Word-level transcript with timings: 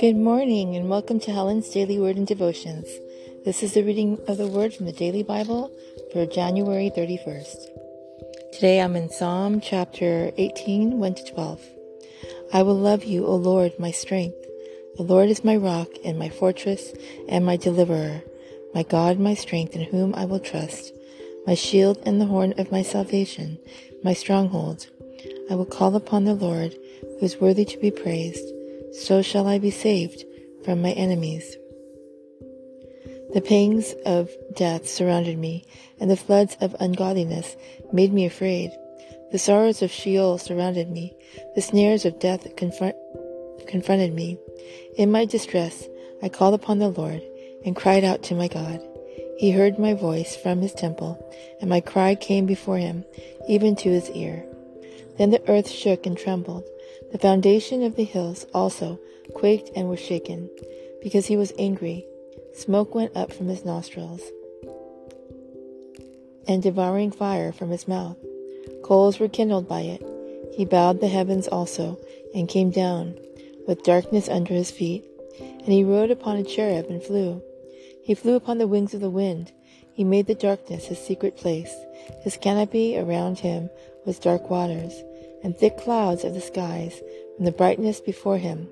Good 0.00 0.16
morning 0.16 0.74
and 0.74 0.90
welcome 0.90 1.20
to 1.20 1.30
Helen's 1.30 1.68
Daily 1.68 2.00
Word 2.00 2.16
and 2.16 2.26
Devotions. 2.26 2.88
This 3.44 3.62
is 3.62 3.74
the 3.74 3.84
reading 3.84 4.18
of 4.26 4.38
the 4.38 4.48
Word 4.48 4.74
from 4.74 4.86
the 4.86 4.92
Daily 4.92 5.22
Bible 5.22 5.70
for 6.12 6.26
January 6.26 6.90
31st. 6.90 8.52
Today 8.52 8.80
I'm 8.80 8.96
in 8.96 9.08
Psalm 9.08 9.60
chapter 9.60 10.32
18, 10.36 10.98
1 10.98 11.14
to 11.14 11.32
12. 11.32 11.60
I 12.52 12.62
will 12.64 12.76
love 12.76 13.04
you, 13.04 13.24
O 13.24 13.36
Lord, 13.36 13.78
my 13.78 13.92
strength. 13.92 14.36
The 14.96 15.04
Lord 15.04 15.28
is 15.28 15.44
my 15.44 15.54
rock 15.54 15.88
and 16.04 16.18
my 16.18 16.28
fortress 16.28 16.92
and 17.28 17.46
my 17.46 17.56
deliverer, 17.56 18.20
my 18.74 18.82
God, 18.82 19.20
my 19.20 19.34
strength, 19.34 19.76
in 19.76 19.84
whom 19.84 20.12
I 20.16 20.24
will 20.24 20.40
trust, 20.40 20.92
my 21.46 21.54
shield 21.54 22.02
and 22.04 22.20
the 22.20 22.26
horn 22.26 22.52
of 22.58 22.72
my 22.72 22.82
salvation, 22.82 23.58
my 24.02 24.12
stronghold. 24.12 24.88
I 25.48 25.54
will 25.54 25.66
call 25.66 25.94
upon 25.94 26.24
the 26.24 26.34
Lord, 26.34 26.74
who 27.00 27.24
is 27.24 27.40
worthy 27.40 27.64
to 27.66 27.78
be 27.78 27.92
praised 27.92 28.50
so 29.02 29.22
shall 29.22 29.46
I 29.46 29.58
be 29.58 29.70
saved 29.70 30.24
from 30.64 30.80
my 30.80 30.92
enemies. 30.92 31.56
The 33.32 33.40
pangs 33.40 33.94
of 34.06 34.30
death 34.54 34.88
surrounded 34.88 35.38
me, 35.38 35.64
and 35.98 36.10
the 36.10 36.16
floods 36.16 36.56
of 36.60 36.76
ungodliness 36.78 37.56
made 37.92 38.12
me 38.12 38.24
afraid. 38.24 38.70
The 39.32 39.38
sorrows 39.38 39.82
of 39.82 39.90
Sheol 39.90 40.38
surrounded 40.38 40.90
me, 40.90 41.16
the 41.56 41.60
snares 41.60 42.04
of 42.04 42.20
death 42.20 42.54
confront, 42.56 42.94
confronted 43.66 44.14
me. 44.14 44.38
In 44.96 45.10
my 45.10 45.24
distress, 45.24 45.88
I 46.22 46.28
called 46.28 46.54
upon 46.54 46.78
the 46.78 46.90
Lord 46.90 47.22
and 47.64 47.74
cried 47.74 48.04
out 48.04 48.22
to 48.24 48.34
my 48.34 48.46
God. 48.46 48.80
He 49.38 49.50
heard 49.50 49.78
my 49.78 49.94
voice 49.94 50.36
from 50.36 50.60
his 50.60 50.72
temple, 50.72 51.18
and 51.60 51.68
my 51.68 51.80
cry 51.80 52.14
came 52.14 52.46
before 52.46 52.78
him, 52.78 53.04
even 53.48 53.74
to 53.76 53.90
his 53.90 54.08
ear. 54.10 54.46
Then 55.18 55.30
the 55.30 55.42
earth 55.50 55.68
shook 55.68 56.06
and 56.06 56.16
trembled. 56.16 56.64
The 57.14 57.20
foundation 57.20 57.84
of 57.84 57.94
the 57.94 58.02
hills 58.02 58.44
also 58.52 58.98
quaked 59.34 59.70
and 59.76 59.88
was 59.88 60.00
shaken, 60.00 60.50
because 61.00 61.26
he 61.26 61.36
was 61.36 61.52
angry. 61.60 62.04
Smoke 62.54 62.92
went 62.92 63.16
up 63.16 63.32
from 63.32 63.46
his 63.46 63.64
nostrils, 63.64 64.20
and 66.48 66.60
devouring 66.60 67.12
fire 67.12 67.52
from 67.52 67.70
his 67.70 67.86
mouth. 67.86 68.16
Coals 68.82 69.20
were 69.20 69.28
kindled 69.28 69.68
by 69.68 69.82
it. 69.82 70.04
He 70.56 70.64
bowed 70.64 71.00
the 71.00 71.06
heavens 71.06 71.46
also, 71.46 72.00
and 72.34 72.48
came 72.48 72.70
down, 72.70 73.16
with 73.68 73.84
darkness 73.84 74.28
under 74.28 74.52
his 74.52 74.72
feet. 74.72 75.04
And 75.38 75.72
he 75.72 75.84
rode 75.84 76.10
upon 76.10 76.38
a 76.38 76.42
cherub 76.42 76.86
and 76.90 77.00
flew. 77.00 77.40
He 78.02 78.16
flew 78.16 78.34
upon 78.34 78.58
the 78.58 78.66
wings 78.66 78.92
of 78.92 79.00
the 79.00 79.08
wind. 79.08 79.52
He 79.92 80.02
made 80.02 80.26
the 80.26 80.34
darkness 80.34 80.86
his 80.86 80.98
secret 80.98 81.36
place. 81.36 81.72
His 82.24 82.36
canopy 82.36 82.98
around 82.98 83.38
him 83.38 83.70
was 84.06 84.18
dark 84.18 84.50
waters 84.50 84.92
and 85.42 85.56
thick 85.56 85.78
clouds 85.78 86.24
of 86.24 86.34
the 86.34 86.40
skies 86.40 87.00
from 87.36 87.44
the 87.44 87.52
brightness 87.52 88.00
before 88.00 88.38
him. 88.38 88.68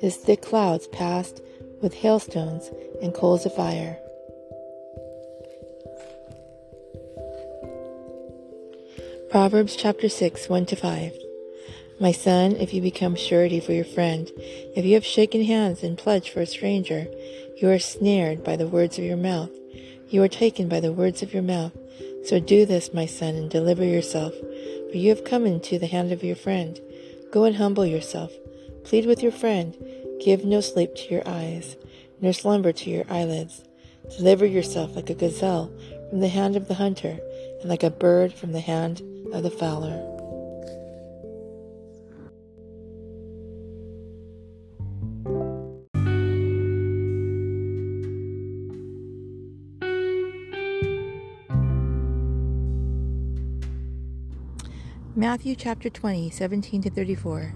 His 0.00 0.16
thick 0.16 0.42
clouds 0.42 0.86
passed 0.88 1.40
with 1.80 1.94
hailstones 1.94 2.70
and 3.02 3.14
coals 3.14 3.44
of 3.44 3.54
fire. 3.54 3.98
Proverbs 9.30 9.76
chapter 9.76 10.08
6, 10.08 10.48
1 10.48 10.66
to 10.66 10.76
5. 10.76 11.12
My 12.00 12.12
son, 12.12 12.56
if 12.56 12.74
you 12.74 12.82
become 12.82 13.14
surety 13.14 13.60
for 13.60 13.72
your 13.72 13.84
friend, 13.84 14.30
if 14.36 14.84
you 14.84 14.94
have 14.94 15.04
shaken 15.04 15.44
hands 15.44 15.82
and 15.82 15.96
pledged 15.96 16.28
for 16.28 16.40
a 16.40 16.46
stranger, 16.46 17.06
you 17.56 17.70
are 17.70 17.78
snared 17.78 18.44
by 18.44 18.56
the 18.56 18.66
words 18.66 18.98
of 18.98 19.04
your 19.04 19.16
mouth. 19.16 19.50
You 20.08 20.22
are 20.22 20.28
taken 20.28 20.68
by 20.68 20.80
the 20.80 20.92
words 20.92 21.22
of 21.22 21.32
your 21.32 21.42
mouth. 21.42 21.72
So 22.24 22.38
do 22.38 22.66
this, 22.66 22.94
my 22.94 23.06
son, 23.06 23.34
and 23.34 23.50
deliver 23.50 23.84
yourself 23.84 24.34
for 24.92 24.98
you 24.98 25.08
have 25.08 25.24
come 25.24 25.46
into 25.46 25.78
the 25.78 25.86
hand 25.86 26.12
of 26.12 26.22
your 26.22 26.36
friend. 26.36 26.78
Go 27.32 27.44
and 27.44 27.56
humble 27.56 27.86
yourself. 27.86 28.30
Plead 28.84 29.06
with 29.06 29.22
your 29.22 29.32
friend. 29.32 29.74
Give 30.22 30.44
no 30.44 30.60
sleep 30.60 30.94
to 30.96 31.14
your 31.14 31.26
eyes, 31.26 31.76
nor 32.20 32.34
slumber 32.34 32.72
to 32.72 32.90
your 32.90 33.06
eyelids. 33.08 33.62
Deliver 34.18 34.44
yourself 34.44 34.94
like 34.94 35.08
a 35.08 35.14
gazelle 35.14 35.72
from 36.10 36.20
the 36.20 36.28
hand 36.28 36.56
of 36.56 36.68
the 36.68 36.74
hunter, 36.74 37.18
and 37.60 37.70
like 37.70 37.82
a 37.82 37.88
bird 37.88 38.34
from 38.34 38.52
the 38.52 38.60
hand 38.60 39.00
of 39.32 39.42
the 39.42 39.50
fowler. 39.50 40.21
Matthew 55.14 55.56
chapter 55.56 55.90
20, 55.90 56.30
17 56.30 56.80
to 56.84 56.90
34. 56.90 57.52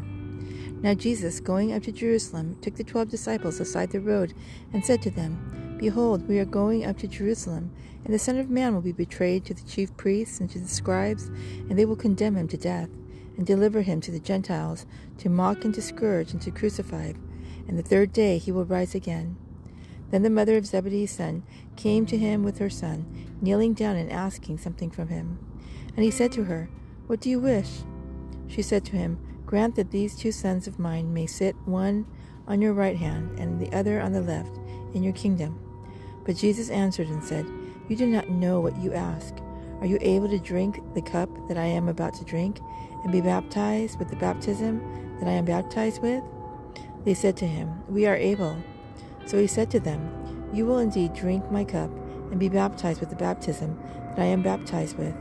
Now 0.83 0.93
Jesus, 0.93 1.41
going 1.41 1.73
up 1.73 1.85
to 1.85 1.91
Jerusalem, 1.91 2.59
took 2.61 2.77
the 2.77 2.85
twelve 2.85 3.09
disciples 3.09 3.61
aside 3.61 3.93
the 3.93 3.99
road 3.99 4.35
and 4.75 4.85
said 4.85 5.01
to 5.01 5.11
them, 5.11 5.79
Behold, 5.81 6.29
we 6.29 6.39
are 6.39 6.45
going 6.45 6.85
up 6.85 6.99
to 6.99 7.09
Jerusalem, 7.09 7.75
and 8.05 8.13
the 8.13 8.19
Son 8.19 8.37
of 8.37 8.51
Man 8.51 8.75
will 8.75 8.83
be 8.83 8.93
betrayed 8.93 9.47
to 9.47 9.55
the 9.55 9.63
chief 9.67 9.97
priests 9.97 10.39
and 10.39 10.51
to 10.51 10.59
the 10.59 10.69
scribes, 10.69 11.29
and 11.71 11.79
they 11.79 11.87
will 11.87 11.97
condemn 11.97 12.37
him 12.37 12.47
to 12.49 12.59
death, 12.59 12.91
and 13.39 13.47
deliver 13.47 13.81
him 13.81 14.03
to 14.03 14.11
the 14.11 14.21
Gentiles, 14.21 14.85
to 15.17 15.31
mock 15.31 15.65
and 15.65 15.73
to 15.77 15.81
scourge 15.81 16.33
and 16.33 16.43
to 16.43 16.51
crucify, 16.51 17.15
and 17.67 17.79
the 17.79 17.83
third 17.83 18.13
day 18.13 18.37
he 18.37 18.53
will 18.53 18.67
rise 18.67 18.95
again. 18.95 19.35
Then 20.11 20.23
the 20.23 20.29
mother 20.29 20.59
of 20.59 20.67
Zebedee's 20.67 21.13
son 21.13 21.43
came 21.75 22.05
to 22.05 22.19
him 22.19 22.43
with 22.43 22.59
her 22.59 22.69
son, 22.69 23.07
kneeling 23.41 23.73
down 23.73 23.97
and 23.97 24.13
asking 24.13 24.59
something 24.59 24.91
from 24.91 25.09
him. 25.09 25.39
And 25.97 26.05
he 26.05 26.11
said 26.11 26.33
to 26.33 26.45
her, 26.45 26.69
what 27.07 27.21
do 27.21 27.31
you 27.31 27.39
wish? 27.39 27.69
She 28.49 28.63
said 28.63 28.85
to 28.87 28.97
him, 28.97 29.19
Grant 29.47 29.77
that 29.77 29.93
these 29.93 30.17
two 30.17 30.33
sons 30.33 30.67
of 30.67 30.79
mine 30.79 31.15
may 31.15 31.27
sit 31.27 31.55
one 31.65 32.05
on 32.49 32.61
your 32.61 32.73
right 32.73 32.97
hand 32.97 33.39
and 33.39 33.61
the 33.61 33.73
other 33.77 34.01
on 34.01 34.13
the 34.13 34.21
left 34.21 34.59
in 34.93 35.05
your 35.05 35.13
kingdom. 35.13 35.59
But 36.25 36.37
Jesus 36.37 36.69
answered 36.69 37.09
and 37.09 37.23
said, 37.23 37.47
You 37.89 37.95
do 37.95 38.07
not 38.07 38.29
know 38.29 38.61
what 38.61 38.77
you 38.79 38.93
ask. 38.93 39.35
Are 39.81 39.87
you 39.87 39.99
able 40.01 40.29
to 40.29 40.39
drink 40.39 40.81
the 40.95 41.03
cup 41.03 41.29
that 41.49 41.57
I 41.57 41.67
am 41.67 41.89
about 41.89 42.15
to 42.15 42.25
drink, 42.25 42.59
and 43.05 43.13
be 43.13 43.21
baptized 43.21 43.99
with 43.99 44.09
the 44.09 44.17
baptism 44.17 44.81
that 45.21 45.29
I 45.29 45.33
am 45.33 45.45
baptized 45.45 46.03
with? 46.03 46.25
They 47.05 47.15
said 47.15 47.37
to 47.37 47.47
him, 47.47 47.85
We 47.89 48.07
are 48.07 48.17
able. 48.17 48.57
So 49.27 49.39
he 49.39 49.47
said 49.47 49.71
to 49.73 49.81
them, 49.81 50.51
You 50.53 50.67
will 50.67 50.79
indeed 50.79 51.15
drink 51.15 51.49
my 51.53 51.63
cup, 51.63 51.91
and 52.31 52.41
be 52.41 52.49
baptized 52.49 52.99
with 52.99 53.11
the 53.11 53.17
baptism 53.17 53.79
that 54.11 54.19
I 54.19 54.25
am 54.25 54.43
baptized 54.43 54.99
with. 54.99 55.15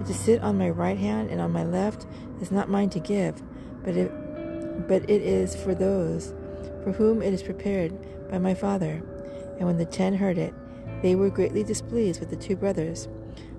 But 0.00 0.06
to 0.06 0.14
sit 0.14 0.42
on 0.42 0.56
my 0.56 0.70
right 0.70 0.96
hand 0.96 1.28
and 1.30 1.42
on 1.42 1.52
my 1.52 1.62
left 1.62 2.06
is 2.40 2.50
not 2.50 2.70
mine 2.70 2.88
to 2.88 2.98
give, 2.98 3.42
but 3.84 3.98
it, 3.98 4.88
but 4.88 5.02
it 5.10 5.20
is 5.20 5.54
for 5.54 5.74
those 5.74 6.32
for 6.82 6.92
whom 6.92 7.20
it 7.20 7.34
is 7.34 7.42
prepared 7.42 7.92
by 8.30 8.38
my 8.38 8.54
Father. 8.54 9.02
And 9.58 9.66
when 9.66 9.76
the 9.76 9.84
ten 9.84 10.14
heard 10.14 10.38
it, 10.38 10.54
they 11.02 11.16
were 11.16 11.28
greatly 11.28 11.62
displeased 11.62 12.18
with 12.18 12.30
the 12.30 12.36
two 12.36 12.56
brothers. 12.56 13.08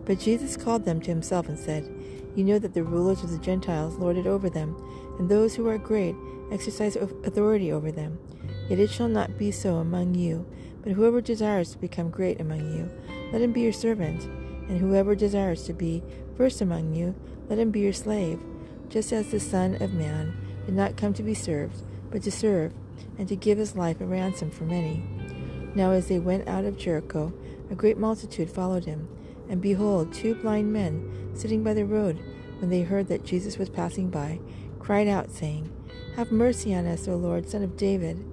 But 0.03 0.19
Jesus 0.19 0.57
called 0.57 0.84
them 0.84 1.00
to 1.02 1.12
himself 1.12 1.47
and 1.47 1.59
said, 1.59 1.88
You 2.35 2.44
know 2.44 2.58
that 2.58 2.73
the 2.73 2.84
rulers 2.84 3.23
of 3.23 3.29
the 3.29 3.38
Gentiles 3.38 4.00
lord 4.00 4.18
it 4.18 4.25
over 4.25 4.50
them, 4.50 4.75
and 5.19 5.29
those 5.29 5.53
who 5.53 5.68
are 5.68 5.78
great 5.78 6.16
exercise 6.52 6.96
authority 6.96 7.72
over 7.72 7.91
them. 7.91 8.18
Yet 8.68 8.79
it 8.79 8.90
shall 8.90 9.09
not 9.09 9.38
be 9.38 9.52
so 9.52 9.75
among 9.75 10.16
you, 10.16 10.47
but 10.81 10.94
whoever 10.94 11.22
desires 11.22 11.73
to 11.73 11.78
become 11.78 12.09
great 12.09 12.41
among 12.41 12.62
you, 12.75 12.90
let 13.31 13.44
him 13.44 13.53
be 13.53 13.62
your 13.62 13.73
servant 13.73 14.28
and 14.68 14.80
whoever 14.80 15.16
desires 15.16 15.64
to 15.64 15.74
be 15.74 16.04
first 16.38 16.62
among 16.62 16.94
you, 16.94 17.16
let 17.50 17.60
him 17.60 17.72
be 17.72 17.82
your 17.82 17.94
slave, 17.94 18.40
just 18.90 19.12
as 19.12 19.32
the 19.32 19.40
Son 19.40 19.82
of 19.82 19.94
Man 19.94 20.36
did 20.66 20.76
not 20.76 20.98
come 20.98 21.14
to 21.14 21.24
be 21.24 21.34
served, 21.34 21.84
but 22.10 22.24
to 22.24 22.32
serve, 22.32 22.74
and 23.18 23.28
to 23.28 23.36
give 23.36 23.58
his 23.58 23.76
life 23.76 24.02
a 24.02 24.06
ransom 24.06 24.52
for 24.52 24.64
many. 24.64 25.04
Now 25.76 25.92
as 25.92 26.08
they 26.08 26.20
went 26.20 26.48
out 26.48 26.66
of 26.66 26.78
Jericho, 26.78 27.34
a 27.70 27.76
great 27.76 27.98
multitude 27.98 28.50
followed 28.50 28.86
him, 28.86 29.08
and 29.50 29.62
behold, 29.62 30.14
two 30.14 30.36
blind 30.36 30.72
men 30.72 31.32
sitting 31.34 31.64
by 31.64 31.74
the 31.74 31.86
road, 31.86 32.20
when 32.60 32.70
they 32.70 32.82
heard 32.82 33.08
that 33.08 33.26
Jesus 33.26 33.58
was 33.58 33.70
passing 33.70 34.10
by, 34.10 34.40
cried 34.80 35.08
out, 35.08 35.32
saying, 35.32 35.72
Have 36.16 36.32
mercy 36.32 36.74
on 36.76 36.85
us, 36.85 37.08
O 37.08 37.16
Lord, 37.16 37.50
Son 37.50 37.64
of 37.64 37.78
David. 37.78 38.24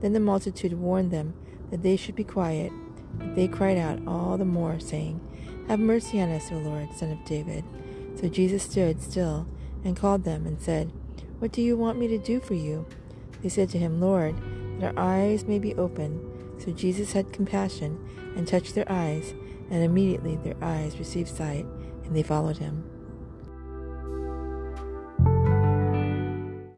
Then 0.00 0.12
the 0.12 0.20
multitude 0.20 0.74
warned 0.74 1.10
them 1.10 1.34
that 1.70 1.82
they 1.82 1.96
should 1.96 2.14
be 2.14 2.24
quiet, 2.24 2.72
but 3.18 3.34
they 3.34 3.48
cried 3.48 3.78
out 3.78 4.00
all 4.06 4.36
the 4.36 4.44
more, 4.44 4.78
saying, 4.78 5.20
have 5.68 5.80
mercy 5.80 6.20
on 6.20 6.30
us, 6.30 6.50
O 6.52 6.56
Lord, 6.56 6.92
Son 6.94 7.10
of 7.10 7.24
David. 7.24 7.64
So 8.20 8.28
Jesus 8.28 8.64
stood 8.64 9.00
still 9.00 9.46
and 9.84 9.96
called 9.96 10.24
them 10.24 10.46
and 10.46 10.60
said, 10.60 10.92
What 11.38 11.52
do 11.52 11.62
you 11.62 11.76
want 11.76 11.98
me 11.98 12.08
to 12.08 12.18
do 12.18 12.40
for 12.40 12.54
you? 12.54 12.86
They 13.42 13.48
said 13.48 13.68
to 13.70 13.78
him, 13.78 14.00
Lord, 14.00 14.36
that 14.80 14.96
our 14.96 15.04
eyes 15.04 15.44
may 15.44 15.58
be 15.58 15.74
opened. 15.74 16.60
So 16.60 16.70
Jesus 16.72 17.12
had 17.12 17.32
compassion 17.32 17.98
and 18.36 18.46
touched 18.46 18.74
their 18.74 18.90
eyes, 18.90 19.34
and 19.70 19.82
immediately 19.82 20.36
their 20.36 20.56
eyes 20.62 20.98
received 20.98 21.28
sight, 21.28 21.66
and 22.04 22.14
they 22.14 22.22
followed 22.22 22.58
him. 22.58 22.91